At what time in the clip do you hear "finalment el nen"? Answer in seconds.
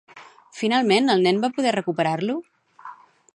0.59-1.43